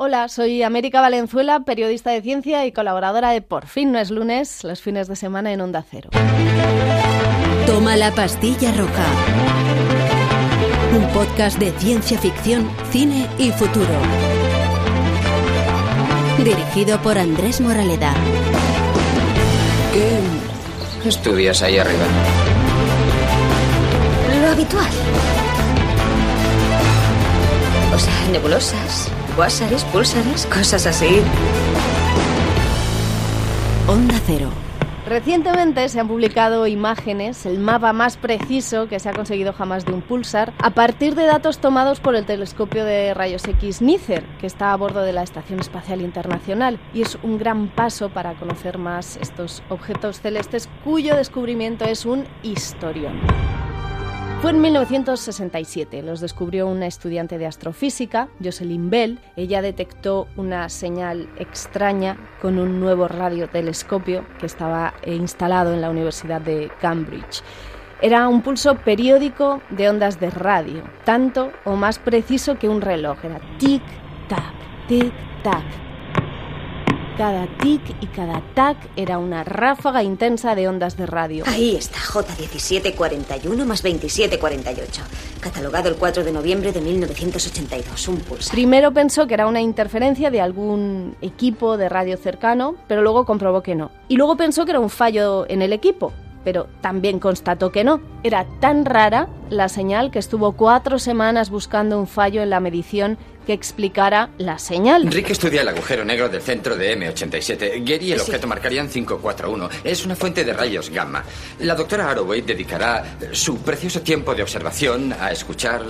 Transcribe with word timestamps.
Hola, 0.00 0.28
soy 0.28 0.62
América 0.62 1.00
Valenzuela, 1.00 1.64
periodista 1.64 2.12
de 2.12 2.22
ciencia 2.22 2.64
y 2.64 2.70
colaboradora 2.70 3.30
de 3.30 3.42
Por 3.42 3.66
fin 3.66 3.90
no 3.90 3.98
es 3.98 4.12
lunes, 4.12 4.62
los 4.62 4.80
fines 4.80 5.08
de 5.08 5.16
semana 5.16 5.52
en 5.52 5.60
Onda 5.60 5.82
Cero. 5.90 6.10
Toma 7.66 7.96
la 7.96 8.14
pastilla 8.14 8.70
roja. 8.70 9.04
Un 10.96 11.04
podcast 11.08 11.58
de 11.58 11.72
ciencia 11.72 12.16
ficción, 12.16 12.70
cine 12.92 13.26
y 13.38 13.50
futuro. 13.50 13.88
Dirigido 16.44 17.02
por 17.02 17.18
Andrés 17.18 17.60
Moraleda. 17.60 18.14
¿Qué 21.02 21.08
estudias 21.08 21.60
ahí 21.62 21.76
arriba? 21.76 22.06
Lo 24.42 24.46
habitual. 24.46 24.90
O 27.92 27.98
sea, 27.98 28.28
nebulosas, 28.30 29.10
cuásares, 29.38 29.84
púlsares, 29.84 30.46
cosas 30.46 30.84
así. 30.84 31.22
Onda 33.86 34.20
Cero. 34.26 34.48
Recientemente 35.06 35.88
se 35.88 36.00
han 36.00 36.08
publicado 36.08 36.66
imágenes, 36.66 37.46
el 37.46 37.60
mapa 37.60 37.92
más 37.92 38.16
preciso 38.16 38.88
que 38.88 38.98
se 38.98 39.08
ha 39.08 39.12
conseguido 39.12 39.52
jamás 39.52 39.84
de 39.84 39.92
un 39.92 40.02
pulsar, 40.02 40.52
a 40.58 40.70
partir 40.70 41.14
de 41.14 41.24
datos 41.24 41.60
tomados 41.60 42.00
por 42.00 42.16
el 42.16 42.26
telescopio 42.26 42.84
de 42.84 43.14
rayos 43.14 43.46
X 43.46 43.80
NICER, 43.80 44.24
que 44.40 44.48
está 44.48 44.72
a 44.72 44.76
bordo 44.76 45.02
de 45.02 45.12
la 45.12 45.22
Estación 45.22 45.60
Espacial 45.60 46.00
Internacional. 46.00 46.80
Y 46.92 47.02
es 47.02 47.16
un 47.22 47.38
gran 47.38 47.68
paso 47.68 48.08
para 48.08 48.34
conocer 48.34 48.76
más 48.76 49.18
estos 49.18 49.62
objetos 49.68 50.20
celestes 50.20 50.68
cuyo 50.82 51.14
descubrimiento 51.14 51.84
es 51.84 52.06
un 52.06 52.24
historión. 52.42 53.20
Fue 54.40 54.52
en 54.52 54.60
1967, 54.60 56.00
los 56.02 56.20
descubrió 56.20 56.68
una 56.68 56.86
estudiante 56.86 57.38
de 57.38 57.46
astrofísica, 57.46 58.28
Jocelyn 58.42 58.88
Bell. 58.88 59.18
Ella 59.34 59.62
detectó 59.62 60.28
una 60.36 60.68
señal 60.68 61.28
extraña 61.38 62.16
con 62.40 62.60
un 62.60 62.78
nuevo 62.78 63.08
radiotelescopio 63.08 64.24
que 64.38 64.46
estaba 64.46 64.94
instalado 65.04 65.74
en 65.74 65.80
la 65.80 65.90
Universidad 65.90 66.40
de 66.40 66.70
Cambridge. 66.80 67.42
Era 68.00 68.28
un 68.28 68.42
pulso 68.42 68.76
periódico 68.76 69.60
de 69.70 69.88
ondas 69.88 70.20
de 70.20 70.30
radio, 70.30 70.84
tanto 71.04 71.50
o 71.64 71.74
más 71.74 71.98
preciso 71.98 72.60
que 72.60 72.68
un 72.68 72.80
reloj. 72.80 73.18
Era 73.24 73.40
tic-tac, 73.58 74.54
tic-tac. 74.88 75.87
Cada 77.18 77.48
tic 77.58 77.82
y 78.00 78.06
cada 78.06 78.40
tac 78.54 78.76
era 78.94 79.18
una 79.18 79.42
ráfaga 79.42 80.04
intensa 80.04 80.54
de 80.54 80.68
ondas 80.68 80.96
de 80.96 81.04
radio. 81.04 81.42
Ahí 81.48 81.74
está, 81.74 81.98
J1741 81.98 83.64
más 83.64 83.82
2748. 83.82 85.02
Catalogado 85.40 85.88
el 85.88 85.96
4 85.96 86.22
de 86.22 86.30
noviembre 86.30 86.70
de 86.70 86.80
1982, 86.80 88.06
un 88.06 88.18
pulsar. 88.18 88.52
Primero 88.52 88.92
pensó 88.92 89.26
que 89.26 89.34
era 89.34 89.48
una 89.48 89.60
interferencia 89.60 90.30
de 90.30 90.40
algún 90.40 91.16
equipo 91.20 91.76
de 91.76 91.88
radio 91.88 92.16
cercano, 92.18 92.76
pero 92.86 93.02
luego 93.02 93.24
comprobó 93.24 93.64
que 93.64 93.74
no. 93.74 93.90
Y 94.06 94.16
luego 94.16 94.36
pensó 94.36 94.64
que 94.64 94.70
era 94.70 94.80
un 94.80 94.88
fallo 94.88 95.44
en 95.48 95.60
el 95.60 95.72
equipo, 95.72 96.12
pero 96.44 96.68
también 96.80 97.18
constató 97.18 97.72
que 97.72 97.82
no. 97.82 98.00
Era 98.22 98.46
tan 98.60 98.84
rara 98.84 99.28
la 99.50 99.68
señal 99.68 100.12
que 100.12 100.20
estuvo 100.20 100.52
cuatro 100.52 101.00
semanas 101.00 101.50
buscando 101.50 101.98
un 101.98 102.06
fallo 102.06 102.42
en 102.42 102.50
la 102.50 102.60
medición 102.60 103.18
que 103.48 103.54
explicara 103.54 104.28
la 104.36 104.58
señal. 104.58 105.10
Rick 105.10 105.30
estudia 105.30 105.62
el 105.62 105.68
agujero 105.68 106.04
negro 106.04 106.28
del 106.28 106.42
centro 106.42 106.76
de 106.76 106.94
M87. 106.98 107.82
Gary 107.82 108.12
el 108.12 108.20
Sí. 108.20 108.26
objeto 108.26 108.46
marcarían 108.46 108.90
541. 108.90 109.70
Es 109.84 110.04
una 110.04 110.14
fuente 110.14 110.44
de 110.44 110.52
rayos 110.52 110.90
gamma. 110.90 111.24
La 111.60 111.74
doctora 111.74 112.10
Arroway 112.10 112.42
dedicará 112.42 113.16
su 113.32 113.56
precioso 113.62 114.02
tiempo 114.02 114.34
de 114.34 114.42
observación 114.42 115.14
a 115.18 115.32
escuchar... 115.32 115.80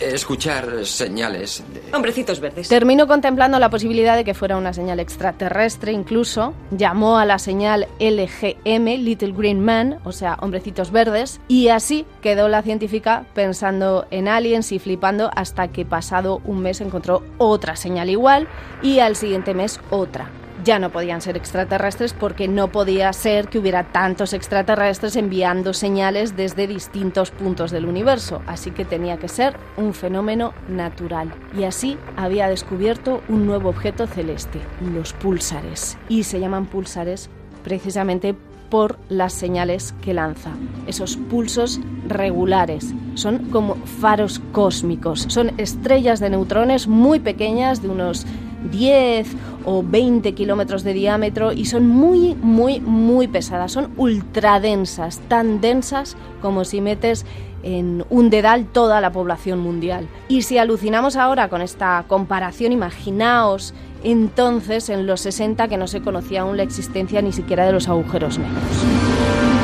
escuchar 0.00 0.84
señales 0.84 1.62
de... 1.72 1.82
Hombrecitos 1.94 2.40
verdes. 2.40 2.68
Terminó 2.68 3.06
contemplando 3.06 3.58
la 3.58 3.70
posibilidad 3.70 4.16
de 4.16 4.24
que 4.24 4.34
fuera 4.34 4.56
una 4.56 4.72
señal 4.72 5.00
extraterrestre 5.00 5.92
incluso, 5.92 6.54
llamó 6.70 7.18
a 7.18 7.24
la 7.24 7.38
señal 7.38 7.88
LGM, 8.00 8.86
Little 9.02 9.32
Green 9.32 9.60
Man, 9.60 9.98
o 10.04 10.12
sea, 10.12 10.36
hombrecitos 10.40 10.90
verdes, 10.90 11.40
y 11.48 11.68
así 11.68 12.06
quedó 12.20 12.48
la 12.48 12.62
científica 12.62 13.26
pensando 13.34 14.06
en 14.10 14.28
aliens 14.28 14.72
y 14.72 14.78
flipando 14.78 15.30
hasta 15.34 15.68
que 15.68 15.84
pasado 15.84 16.40
un 16.44 16.60
mes 16.60 16.80
encontró 16.80 17.22
otra 17.38 17.76
señal 17.76 18.10
igual 18.10 18.48
y 18.82 19.00
al 19.00 19.16
siguiente 19.16 19.54
mes 19.54 19.80
otra. 19.90 20.30
Ya 20.66 20.80
no 20.80 20.90
podían 20.90 21.20
ser 21.20 21.36
extraterrestres 21.36 22.12
porque 22.12 22.48
no 22.48 22.72
podía 22.72 23.12
ser 23.12 23.46
que 23.46 23.60
hubiera 23.60 23.84
tantos 23.92 24.32
extraterrestres 24.32 25.14
enviando 25.14 25.72
señales 25.72 26.36
desde 26.36 26.66
distintos 26.66 27.30
puntos 27.30 27.70
del 27.70 27.86
universo, 27.86 28.42
así 28.48 28.72
que 28.72 28.84
tenía 28.84 29.16
que 29.16 29.28
ser 29.28 29.56
un 29.76 29.94
fenómeno 29.94 30.54
natural. 30.68 31.32
Y 31.56 31.62
así 31.62 31.96
había 32.16 32.48
descubierto 32.48 33.22
un 33.28 33.46
nuevo 33.46 33.68
objeto 33.68 34.08
celeste, 34.08 34.58
los 34.92 35.12
púlsares. 35.12 35.98
Y 36.08 36.24
se 36.24 36.40
llaman 36.40 36.66
púlsares 36.66 37.30
precisamente 37.62 38.34
por 38.68 38.98
las 39.08 39.34
señales 39.34 39.94
que 40.02 40.14
lanza. 40.14 40.50
Esos 40.88 41.16
pulsos 41.16 41.78
regulares 42.08 42.92
son 43.14 43.50
como 43.50 43.76
faros 44.00 44.40
cósmicos, 44.50 45.26
son 45.28 45.52
estrellas 45.58 46.18
de 46.18 46.30
neutrones 46.30 46.88
muy 46.88 47.20
pequeñas, 47.20 47.82
de 47.82 47.88
unos 47.88 48.26
10 48.70 49.28
o 49.64 49.82
20 49.82 50.34
kilómetros 50.34 50.82
de 50.84 50.92
diámetro 50.92 51.52
y 51.52 51.66
son 51.66 51.86
muy, 51.86 52.34
muy, 52.34 52.80
muy 52.80 53.28
pesadas, 53.28 53.72
son 53.72 53.92
ultradensas, 53.96 55.20
tan 55.28 55.60
densas 55.60 56.16
como 56.40 56.64
si 56.64 56.80
metes 56.80 57.26
en 57.62 58.04
un 58.10 58.30
dedal 58.30 58.66
toda 58.66 59.00
la 59.00 59.10
población 59.10 59.58
mundial. 59.58 60.06
Y 60.28 60.42
si 60.42 60.58
alucinamos 60.58 61.16
ahora 61.16 61.48
con 61.48 61.62
esta 61.62 62.04
comparación, 62.06 62.72
imaginaos 62.72 63.74
entonces 64.04 64.88
en 64.88 65.06
los 65.06 65.20
60 65.22 65.66
que 65.66 65.76
no 65.76 65.88
se 65.88 66.00
conocía 66.00 66.42
aún 66.42 66.56
la 66.56 66.62
existencia 66.62 67.20
ni 67.22 67.32
siquiera 67.32 67.66
de 67.66 67.72
los 67.72 67.88
agujeros 67.88 68.38
negros. 68.38 69.55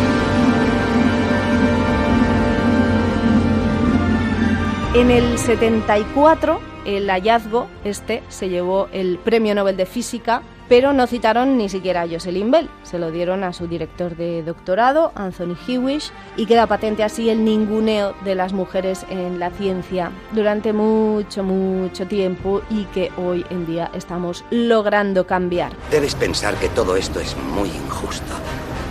En 4.95 5.11
el 5.11 5.39
74, 5.39 6.61
el 6.85 7.09
hallazgo 7.09 7.67
este 7.83 8.23
se 8.29 8.51
llevó 8.51 8.89
el 8.93 9.19
Premio 9.19 9.55
Nobel 9.55 9.75
de 9.75 9.87
Física, 9.87 10.43
pero 10.69 10.93
no 10.93 11.07
citaron 11.07 11.57
ni 11.57 11.71
siquiera 11.71 12.03
a 12.03 12.07
Jocelyn 12.07 12.51
Bell, 12.51 12.69
se 12.83 12.99
lo 12.99 13.11
dieron 13.11 13.43
a 13.43 13.55
su 13.55 13.67
director 13.67 14.15
de 14.17 14.43
doctorado, 14.43 15.11
Anthony 15.15 15.57
Hewish, 15.67 16.13
y 16.37 16.45
queda 16.45 16.67
patente 16.67 17.05
así 17.05 17.31
el 17.31 17.43
ninguneo 17.43 18.15
de 18.23 18.35
las 18.35 18.53
mujeres 18.53 19.07
en 19.09 19.39
la 19.39 19.51
ciencia 19.51 20.13
durante 20.33 20.75
mucho, 20.75 21.43
mucho 21.43 22.07
tiempo 22.07 22.61
y 22.69 22.85
que 22.85 23.11
hoy 23.17 23.47
en 23.49 23.65
día 23.65 23.91
estamos 23.95 24.45
logrando 24.51 25.27
cambiar. 25.27 25.73
Debes 25.91 26.15
pensar 26.15 26.55
que 26.57 26.69
todo 26.69 26.97
esto 26.97 27.19
es 27.19 27.35
muy 27.55 27.71
injusto. 27.71 28.35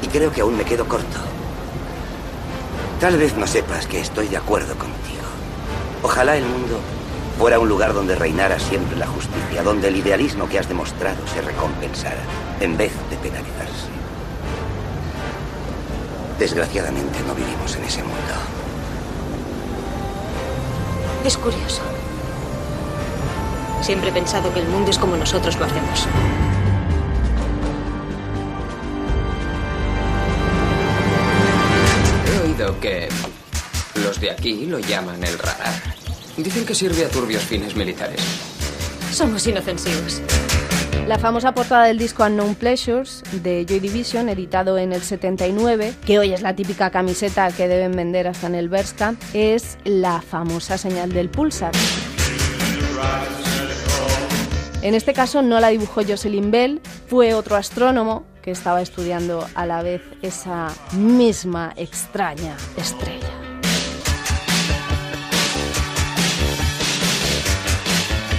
Y 0.02 0.08
creo 0.08 0.32
que 0.32 0.42
aún 0.42 0.58
me 0.58 0.64
quedo 0.64 0.88
corto. 0.88 1.20
Tal 3.00 3.18
vez 3.18 3.38
no 3.38 3.46
sepas 3.46 3.86
que 3.86 4.00
estoy 4.00 4.30
de 4.30 4.38
acuerdo 4.38 4.76
contigo. 4.76 5.01
Ojalá 6.04 6.36
el 6.36 6.46
mundo 6.46 6.80
fuera 7.38 7.60
un 7.60 7.70
lugar 7.70 7.94
donde 7.94 8.16
reinara 8.16 8.60
siempre 8.60 8.98
la 8.98 9.08
justicia, 9.08 9.64
donde 9.64 9.88
el 9.88 9.96
idealismo 9.96 10.48
que 10.50 10.60
has 10.60 10.68
demostrado 10.68 11.28
se 11.28 11.42
recompensara, 11.42 12.22
en 12.60 12.78
vez 12.78 12.92
de 13.10 13.18
penalizarse. 13.18 13.88
Desgraciadamente 16.40 17.20
no 17.28 17.36
vivimos 17.36 17.76
en 17.76 17.84
ese 17.84 18.02
mundo. 18.02 18.18
Es 21.24 21.38
curioso. 21.38 21.82
Siempre 23.82 24.10
he 24.10 24.14
pensado 24.14 24.52
que 24.54 24.60
el 24.60 24.68
mundo 24.68 24.90
es 24.90 24.98
como 24.98 25.18
nosotros 25.18 25.56
lo 25.58 25.66
hacemos. 25.66 26.08
Aquí 34.32 34.66
lo 34.66 34.80
llaman 34.80 35.24
el 35.24 35.38
radar. 35.38 35.74
Dicen 36.38 36.66
que 36.66 36.74
sirve 36.74 37.06
a 37.06 37.10
turbios 37.10 37.44
fines 37.44 37.76
militares. 37.76 38.22
Somos 39.12 39.46
inofensivos. 39.46 40.22
La 41.08 41.20
famosa 41.20 41.54
portada 41.54 41.86
del 41.86 41.98
disco 41.98 42.24
Unknown 42.24 42.56
Pleasures 42.56 43.24
de 43.44 43.66
Joy 43.68 43.80
Division, 43.80 44.30
editado 44.30 44.78
en 44.78 44.94
el 44.94 45.02
79, 45.02 45.94
que 46.06 46.20
hoy 46.20 46.32
es 46.32 46.42
la 46.42 46.56
típica 46.56 46.90
camiseta 46.90 47.52
que 47.52 47.68
deben 47.68 47.92
vender 47.92 48.28
hasta 48.28 48.48
en 48.48 48.56
el 48.56 48.70
Berska, 48.70 49.16
es 49.34 49.78
la 49.84 50.22
famosa 50.22 50.78
señal 50.78 51.12
del 51.12 51.30
pulsar. 51.30 51.72
En 54.84 54.96
este 54.96 55.14
caso 55.14 55.42
no 55.42 55.60
la 55.60 55.70
dibujó 55.70 56.02
Jocelyn 56.08 56.50
Bell, 56.50 56.82
fue 57.08 57.34
otro 57.34 57.56
astrónomo 57.56 58.26
que 58.42 58.52
estaba 58.52 58.82
estudiando 58.82 59.48
a 59.54 59.66
la 59.66 59.84
vez 59.84 60.02
esa 60.22 60.70
misma 60.94 61.74
extraña 61.76 62.56
estrella. 62.78 63.41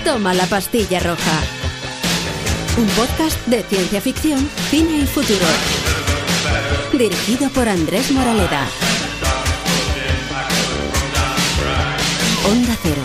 Toma 0.05 0.35
la 0.35 0.47
pastilla 0.47 0.99
roja. 0.99 1.41
Un 2.77 2.87
podcast 2.89 3.39
de 3.47 3.63
ciencia 3.63 4.01
ficción, 4.01 4.49
cine 4.69 4.99
y 4.99 5.07
futuro. 5.07 5.47
Dirigido 6.93 7.49
por 7.51 7.69
Andrés 7.69 8.11
Moraleda. 8.11 8.67
Onda 12.51 12.77
Cero. 12.83 13.02